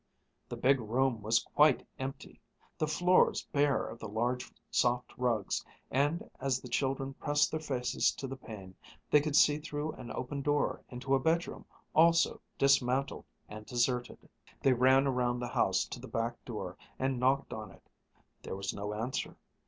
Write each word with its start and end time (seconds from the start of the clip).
The 0.49 0.57
big 0.57 0.79
room 0.81 1.21
was 1.21 1.43
quite 1.43 1.87
empty, 1.99 2.41
the 2.79 2.87
floors 2.87 3.43
bare 3.53 3.85
of 3.85 3.99
the 3.99 4.07
large 4.09 4.51
soft 4.71 5.13
rugs, 5.15 5.63
and 5.91 6.27
as 6.39 6.59
the 6.59 6.67
children 6.67 7.13
pressed 7.13 7.51
their 7.51 7.59
faces 7.59 8.11
to 8.13 8.25
the 8.25 8.35
pane, 8.35 8.73
they 9.11 9.21
could 9.21 9.35
see 9.35 9.59
through 9.59 9.91
an 9.91 10.09
open 10.13 10.41
door 10.41 10.81
into 10.89 11.13
a 11.13 11.19
bedroom 11.19 11.65
also 11.93 12.41
dismantled 12.57 13.25
and 13.47 13.67
deserted. 13.67 14.27
They 14.59 14.73
ran 14.73 15.05
around 15.05 15.39
the 15.39 15.49
house 15.49 15.85
to 15.89 15.99
the 15.99 16.07
back 16.07 16.43
door 16.45 16.77
and 16.97 17.19
knocked 17.19 17.53
on 17.53 17.69
it. 17.69 17.87
There 18.41 18.55
was 18.55 18.73
no 18.73 18.95
answer. 18.95 19.35